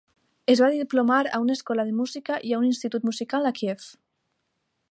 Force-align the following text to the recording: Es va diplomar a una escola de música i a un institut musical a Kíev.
Es 0.53 0.61
va 0.63 0.69
diplomar 0.75 1.19
a 1.29 1.41
una 1.43 1.57
escola 1.59 1.85
de 1.89 1.93
música 1.97 2.39
i 2.51 2.55
a 2.55 2.63
un 2.63 2.67
institut 2.69 3.07
musical 3.11 3.49
a 3.51 3.53
Kíev. 3.61 3.87